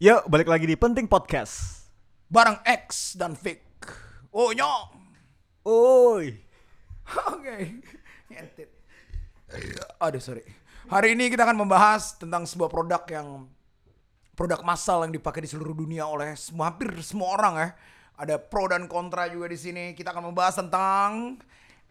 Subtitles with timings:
[0.00, 1.84] Yuk, balik lagi di Penting Podcast.
[2.32, 3.60] Barang X dan Vic.
[4.32, 4.96] Oh nyong.
[5.68, 6.40] Oi.
[7.36, 7.84] Oke.
[8.32, 8.72] Ngentit.
[10.00, 10.40] Aduh sorry.
[10.88, 13.44] Hari ini kita akan membahas tentang sebuah produk yang
[14.32, 17.68] produk massal yang dipakai di seluruh dunia oleh semua hampir semua orang ya.
[18.24, 19.92] Ada pro dan kontra juga di sini.
[19.92, 21.36] Kita akan membahas tentang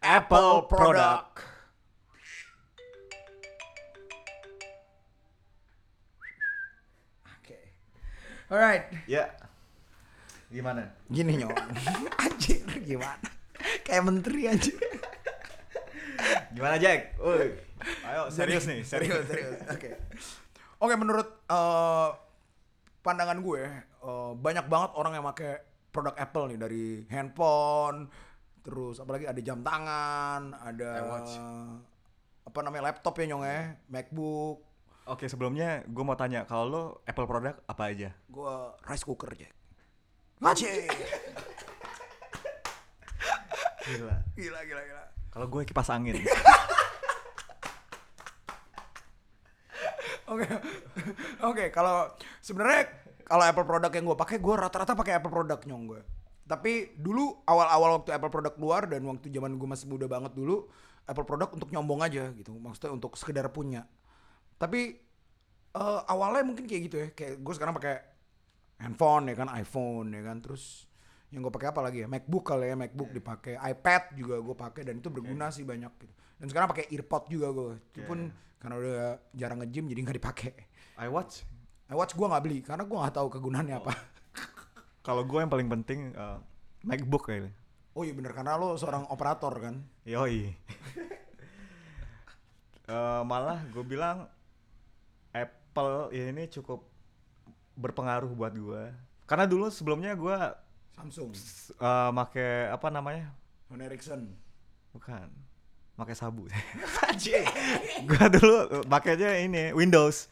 [0.00, 1.36] Apple product.
[1.36, 1.59] Oke.
[8.50, 8.90] Alright.
[9.06, 9.30] Ya.
[10.50, 10.90] Gimana?
[11.06, 11.54] Gini nyong.
[12.26, 13.28] Anjir gimana?
[13.86, 14.74] Kayak menteri aja.
[16.50, 17.14] Gimana Jack?
[17.22, 17.70] Oi.
[17.80, 19.88] Ayo serius nih, serius serius oke
[20.84, 22.08] oke menurut eh,
[23.00, 28.06] pandangan gue eh, banyak banget orang yang pakai produk Apple nih dari handphone
[28.60, 30.90] terus apalagi ada jam tangan ada
[32.44, 34.58] apa namanya laptop ya nyong ya MacBook
[35.08, 38.10] Oke, sebelumnya gue mau tanya kalau lo Apple product apa aja?
[38.12, 38.52] gue
[38.84, 39.52] rice cooker Jack
[40.40, 40.88] Ngaji.
[43.80, 44.16] Gila.
[44.36, 46.16] gila gila gila Kalau gue kipas angin.
[50.30, 50.46] Oke,
[51.42, 51.64] oke.
[51.74, 52.06] Kalau
[52.38, 52.86] sebenarnya
[53.26, 56.00] kalau Apple produk yang gue pakai, gue rata-rata pakai Apple produk nyong gue.
[56.46, 60.70] Tapi dulu awal-awal waktu Apple produk keluar dan waktu zaman gue masih muda banget dulu,
[61.02, 62.54] Apple produk untuk nyombong aja gitu.
[62.54, 63.90] Maksudnya untuk sekedar punya.
[64.60, 64.80] Tapi
[65.72, 67.08] eh, awalnya mungkin kayak gitu ya.
[67.16, 67.96] Kayak gue sekarang pakai
[68.84, 70.36] handphone ya kan, iPhone ya kan.
[70.44, 70.84] Terus
[71.32, 72.08] yang gue pakai apa lagi ya?
[72.10, 76.14] MacBook kali ya, MacBook dipakai, iPad juga gue pakai dan itu berguna sih banyak gitu.
[76.36, 77.72] Dan sekarang pakai EarPod juga gue.
[77.94, 78.28] Itu pun
[78.60, 80.52] karena udah jarang nge-gym jadi nggak dipakai.
[81.00, 81.48] iWatch.
[81.88, 83.92] iWatch gue nggak beli karena gue nggak tahu kegunaannya apa.
[85.06, 86.38] Kalau gue yang paling penting eh,
[86.84, 87.56] MacBook kayaknya.
[87.96, 89.74] Oh iya bener karena lo seorang operator kan.
[90.04, 90.44] Yoi.
[92.90, 94.26] Eh, malah gue bilang
[95.70, 96.82] Apple ya ini cukup
[97.74, 98.84] berpengaruh buat gue.
[99.22, 100.34] Karena dulu sebelumnya gue
[100.90, 101.30] Samsung,
[101.78, 103.30] uh, make apa namanya?
[103.64, 104.26] Sony Ericsson.
[104.90, 105.30] Bukan.
[105.94, 106.50] Pakai sabu.
[108.08, 110.26] gua dulu pakainya ini Windows.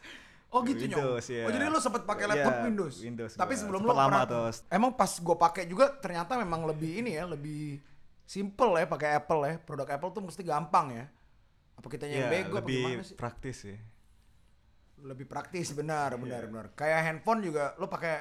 [0.48, 1.36] Oh gitu Windows, nyong.
[1.36, 1.44] iya.
[1.44, 2.94] Oh jadi lo sempet pakai laptop Iya, Windows.
[2.98, 3.60] Windows Tapi gua.
[3.60, 4.24] sebelum lo lama pernah.
[4.26, 4.56] terus.
[4.66, 7.78] Emang pas gue pakai juga ternyata memang lebih ini ya, lebih
[8.24, 9.54] simple ya pakai Apple ya.
[9.60, 11.04] Produk Apple tuh mesti gampang ya.
[11.76, 13.14] Apa kita yang Iya, bego apa lebih gimana sih?
[13.14, 13.76] praktis sih.
[15.04, 16.20] Lebih praktis benar, Iya.
[16.20, 16.66] benar, benar.
[16.74, 18.16] Kayak handphone juga lo pakai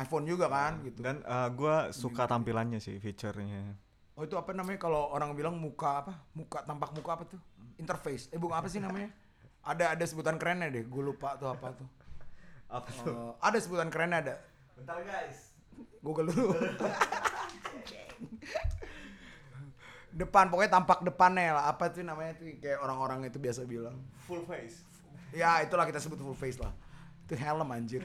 [0.00, 1.04] iPhone juga kan gitu.
[1.04, 3.76] Dan uh, gua suka tampilannya sih, fiturnya.
[4.16, 6.12] Oh itu apa namanya kalau orang bilang muka apa?
[6.32, 7.40] Muka tampak muka apa tuh?
[7.76, 8.28] Interface.
[8.32, 9.08] Eh bukan apa sih namanya?
[9.60, 10.84] Ada ada sebutan kerennya deh.
[10.88, 11.88] Gue lupa tuh apa tuh.
[12.70, 14.34] Apa Eh, ada sebutan kerennya ada.
[14.78, 15.50] Bentar guys.
[16.06, 16.54] Google dulu.
[20.10, 21.64] depan pokoknya tampak depannya lah.
[21.70, 23.98] Apa tuh namanya tuh kayak orang-orang itu biasa bilang.
[24.26, 24.86] Full face.
[25.30, 26.74] Ya itulah kita sebut full face lah.
[27.26, 28.02] Itu helm anjir.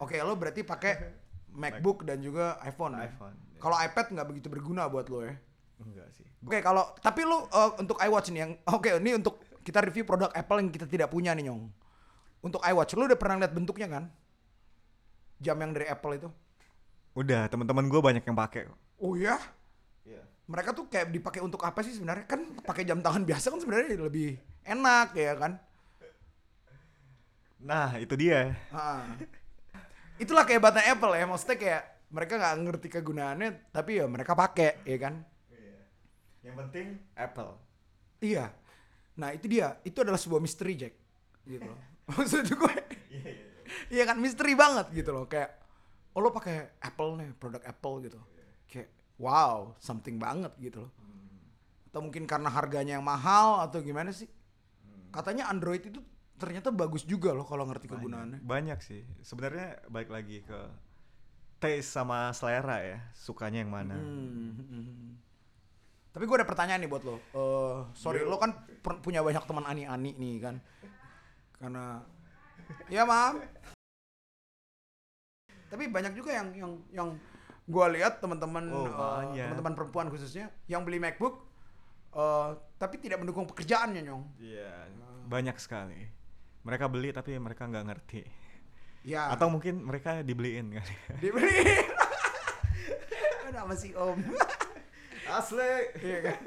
[0.00, 1.12] Oke lo berarti pakai
[1.52, 2.96] MacBook dan juga iPhone.
[2.96, 3.10] ya?
[3.10, 3.34] iPhone.
[3.60, 5.36] Kalau iPad nggak begitu berguna buat lo ya.
[5.80, 6.24] Enggak sih.
[6.44, 10.32] Oke, kalau tapi lu uh, untuk iWatch nih yang oke ini untuk kita review produk
[10.32, 11.68] Apple yang kita tidak punya nih nyong.
[12.40, 14.04] Untuk iWatch lu udah pernah lihat bentuknya kan?
[15.40, 16.28] Jam yang dari Apple itu.
[17.16, 18.68] Udah, teman-teman gua banyak yang pakai.
[19.00, 19.36] Oh ya?
[20.04, 20.24] Iya.
[20.48, 22.24] Mereka tuh kayak dipakai untuk apa sih sebenarnya?
[22.28, 25.60] Kan pakai jam tangan biasa kan sebenarnya lebih enak ya kan?
[27.60, 28.56] Nah, itu dia.
[28.72, 29.04] Ah.
[30.16, 31.24] Itulah kehebatnya Apple ya.
[31.28, 35.14] Maksudnya kayak mereka nggak ngerti kegunaannya tapi ya mereka pakai ya kan?
[36.40, 37.52] Yang penting Apple.
[38.24, 38.52] Iya.
[39.20, 39.76] Nah, itu dia.
[39.84, 40.94] Itu adalah sebuah misteri, Jack.
[41.44, 41.78] Gitu loh.
[42.16, 42.74] Maksud gue
[43.90, 45.50] Iya kan misteri banget gitu loh kayak
[46.14, 48.18] oh lo pakai Apple nih produk Apple gitu
[48.66, 50.92] kayak wow something banget gitu loh
[51.90, 54.30] atau mungkin karena harganya yang mahal atau gimana sih
[55.10, 55.98] katanya Android itu
[56.40, 59.04] ternyata bagus juga loh kalau ngerti kegunaannya Banyak sih.
[59.20, 60.58] Sebenarnya balik lagi ke
[61.60, 63.92] taste sama selera ya, sukanya yang mana.
[63.94, 65.10] Hmm, hmm, hmm.
[66.10, 68.56] tapi gue ada pertanyaan nih buat lo Eh, sorry lo kan
[68.98, 70.56] punya banyak teman ani-ani nih kan
[71.54, 72.02] karena
[72.90, 73.38] ya maaf
[75.70, 77.08] tapi banyak juga yang yang yang
[77.62, 79.46] gue lihat teman-teman Oh, banyak.
[79.46, 81.46] teman-teman perempuan khususnya yang beli MacBook
[82.10, 84.90] eh, tapi tidak mendukung pekerjaannya nyong Iya,
[85.30, 86.10] banyak sekali.
[86.60, 88.22] Mereka beli tapi mereka nggak ngerti.
[89.00, 90.94] ya Atau mungkin mereka dibeliin kali.
[91.24, 91.56] dibeli
[93.48, 94.20] ada apa sih om
[95.40, 95.74] Asli.
[96.02, 96.38] Iya kan?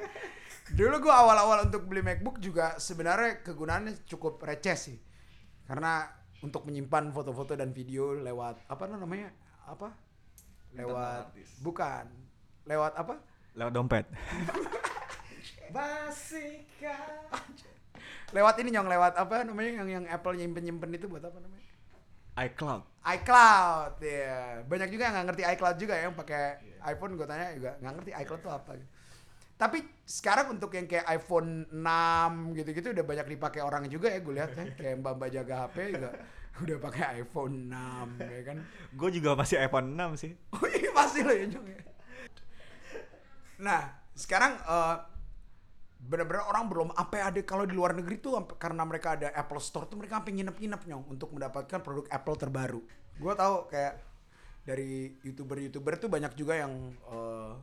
[0.75, 4.97] Dulu gua awal-awal untuk beli MacBook juga sebenarnya kegunaannya cukup receh sih.
[5.63, 6.03] Karena
[6.43, 9.31] untuk menyimpan foto-foto dan video lewat apa namanya?
[9.63, 9.95] Apa?
[10.75, 11.31] Lewat
[11.63, 12.05] bukan.
[12.67, 13.15] Lewat apa?
[13.55, 14.05] Lewat dompet.
[18.33, 21.63] Lewat ini nyong lewat apa namanya yang yang Apple nyimpen-nyimpen itu buat apa namanya?
[22.33, 22.81] iCloud.
[23.05, 26.41] iCloud ya banyak juga yang nggak ngerti iCloud juga ya, yang pakai
[26.89, 28.89] iPhone gue tanya juga nggak ngerti iCloud tuh apa gitu.
[29.53, 34.33] tapi sekarang untuk yang kayak iPhone 6 gitu-gitu udah banyak dipakai orang juga ya gue
[34.33, 36.09] lihat ya kayak mbak mbak jaga HP juga
[36.65, 38.57] udah pakai iPhone 6 ya kan
[38.97, 40.31] Gue juga masih iPhone 6 sih.
[40.57, 41.79] oh iya pasti lo ya Jong ya.
[43.61, 43.81] nah
[44.17, 44.95] sekarang eh,
[46.03, 49.87] bener-bener orang belum apa ada kalau di luar negeri tuh karena mereka ada Apple Store
[49.87, 52.81] tuh mereka sampai nginep-nginep nyong untuk mendapatkan produk Apple terbaru.
[53.15, 54.03] Gua tahu kayak
[54.67, 57.53] dari youtuber-youtuber tuh banyak juga yang eh,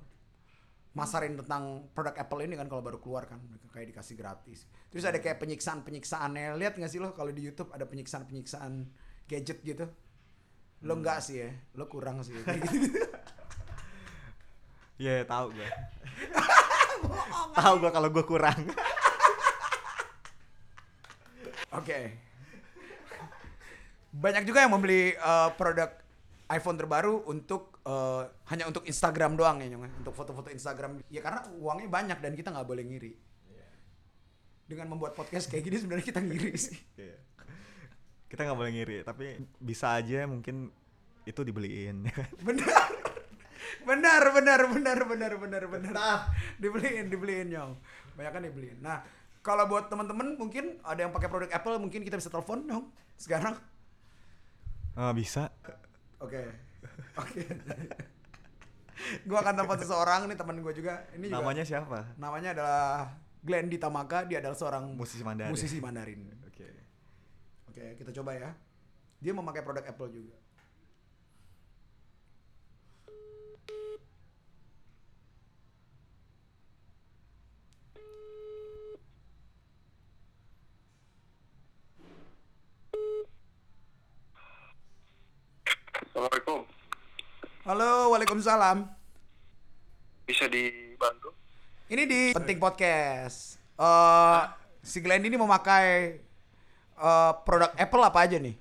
[0.97, 4.65] masarin tentang produk Apple ini kan kalau baru keluar kan mereka kayak dikasih gratis.
[4.89, 6.57] Terus ada kayak penyiksaan-penyiksaannya.
[6.57, 8.89] Lihat nggak sih lo kalau di YouTube ada penyiksaan-penyiksaan
[9.29, 9.87] gadget gitu?
[10.81, 12.35] Lo enggak sih ya, lo kurang sih.
[12.41, 12.89] Kayak gitu.
[15.01, 15.65] Iya, tahu gue.
[17.56, 18.61] Tahu gue kalau gue kurang.
[21.75, 21.99] Oke.
[24.11, 25.91] Banyak juga yang membeli eh, produk
[26.50, 29.91] iPhone terbaru untuk eh, hanya untuk Instagram doang ya, Nyong, ya.
[30.02, 30.99] untuk foto-foto Instagram.
[31.08, 33.12] Ya karena uangnya banyak dan kita nggak boleh ngiri.
[34.70, 36.79] Dengan membuat podcast kayak gini sebenarnya kita ngiri sih.
[36.94, 37.19] Iya.
[38.31, 40.70] Kita nggak boleh ngiri, tapi bisa aja mungkin
[41.26, 42.06] itu dibeliin.
[42.06, 42.31] kan?
[43.83, 44.23] Benar.
[44.31, 45.95] Benar, benar, benar, benar, benar, benar.
[46.57, 47.73] Dibeliin, dibeliin, Nyong.
[48.15, 48.79] Banyak kan dibeliin.
[48.79, 49.03] Nah,
[49.41, 52.87] kalau buat teman-teman mungkin ada yang pakai produk Apple, mungkin kita bisa telepon, Nyong.
[53.15, 53.57] Sekarang
[54.93, 55.49] Eh, bisa.
[56.19, 56.43] Oke.
[57.17, 57.41] Oke.
[59.25, 61.07] gua akan telepon seseorang nih teman gua juga.
[61.15, 61.99] Ini juga, Namanya siapa?
[62.17, 62.85] namanya adalah
[63.41, 65.49] Glenn Ditamaka, dia adalah seorang Musisi Mandarin.
[65.49, 66.21] musisi Mandarin.
[66.45, 66.69] Oke.
[67.67, 68.51] Oke, kita coba ya.
[69.17, 70.37] Dia memakai produk Apple juga.
[86.11, 86.61] Assalamualaikum.
[87.65, 88.83] Halo, Waalaikumsalam.
[90.27, 91.31] Bisa dibantu?
[91.87, 93.57] Ini di Penting Podcast.
[93.79, 94.43] Eh
[94.83, 96.19] si Glenn ini memakai
[96.99, 98.57] eh, produk Apple apa aja nih?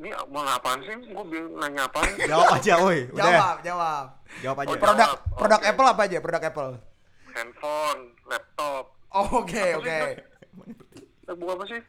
[0.00, 0.94] Ini mau apaan sih?
[1.06, 2.08] Gue bingung nanya apaan?
[2.20, 3.06] Jawab aja, woi.
[3.10, 4.04] Jawab, jawab.
[4.40, 4.68] Jawab aja.
[4.68, 5.60] Oh, Produk Jawab, produk.
[5.62, 6.18] Apple apa aja?
[6.18, 6.70] Produk Apple.
[7.30, 8.84] Handphone, laptop.
[9.10, 9.98] Oh, Oke, Apa oke.
[11.32, 11.80] buku apa sih?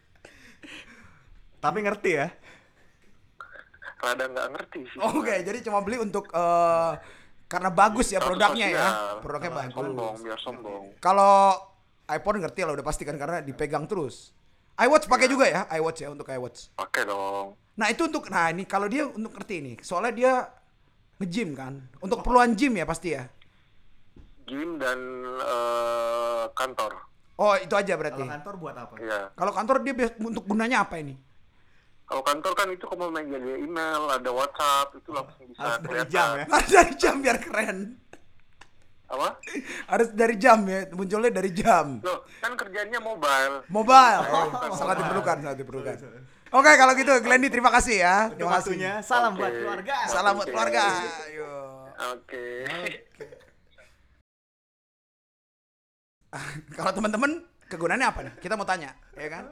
[1.57, 2.27] Tapi ngerti ya?
[3.97, 4.99] Rada nggak ngerti sih.
[5.01, 6.91] Oke, jadi cuma beli untuk eh
[7.47, 8.87] karena bagus ya produknya ya.
[9.19, 10.21] Produknya Nah, Sombong, bagus.
[10.21, 10.83] biar sombong.
[10.99, 11.57] Kalau
[12.05, 14.31] iPhone ngerti lah udah pasti kan karena dipegang terus.
[14.77, 16.77] iWatch pakai juga ya, iWatch ya untuk iWatch.
[16.77, 17.57] Pakai dong.
[17.77, 19.75] Nah, itu untuk nah ini kalau dia untuk ngerti nih.
[19.85, 20.33] Soalnya dia
[21.21, 21.77] nge-gym kan.
[22.01, 23.29] Untuk keperluan gym ya pasti ya.
[24.49, 24.97] Gym dan
[25.37, 26.91] eh, kantor.
[27.37, 28.25] Oh, itu aja berarti.
[28.25, 28.93] Kalau kantor buat apa?
[28.97, 29.19] Iya.
[29.37, 31.13] Kalau kantor dia untuk gunanya apa ini?
[32.07, 36.09] Kalau kantor kan itu kalau media email, ada WhatsApp, itu langsung bisa Harus dari kelihatan.
[36.09, 36.45] jam ya?
[36.47, 37.77] Harus dari jam biar keren.
[39.07, 39.27] Apa?
[39.87, 41.99] Harus dari jam ya, munculnya dari jam.
[41.99, 43.55] Loh, kan kerjanya mobile.
[43.67, 44.21] Mobile.
[44.23, 44.99] Oh, Oh, sangat mobile.
[45.03, 45.95] diperlukan, sangat diperlukan.
[46.47, 48.31] Oke, kalau gitu Glendy terima kasih ya.
[48.31, 48.71] Terima kasih.
[48.71, 48.93] waktunya.
[49.03, 49.43] Salam Oke.
[49.43, 49.95] buat keluarga.
[50.07, 50.53] Salam buat Oke.
[50.55, 50.83] keluarga.
[51.27, 51.51] Ayo.
[52.15, 52.47] Oke.
[56.77, 57.31] Kalau teman-teman
[57.67, 58.33] kegunaannya apa nih?
[58.39, 59.47] Kita mau tanya, ya kan?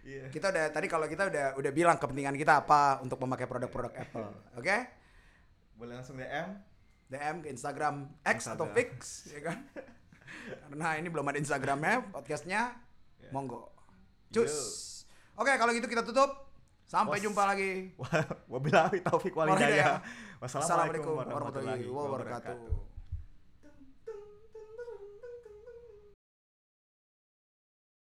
[0.00, 0.32] Iya.
[0.32, 4.28] Kita udah tadi kalau kita udah udah bilang kepentingan kita apa untuk memakai produk-produk Apple.
[4.56, 4.76] Oke?
[5.76, 6.56] Boleh langsung DM.
[7.10, 8.76] DM ke Instagram X atau Instagram.
[8.76, 9.58] Fix, ya kan?
[10.70, 12.78] Karena ini belum ada Instagramnya, podcastnya,
[13.34, 13.74] monggo.
[14.30, 14.99] Cus.
[15.38, 16.50] Oke, kalau gitu kita tutup.
[16.90, 17.94] Sampai Was- jumpa lagi.
[18.52, 20.02] Wabillahi taufik walhidayah.
[20.42, 22.89] Wassalamualaikum warahmatullahi wabarakatuh.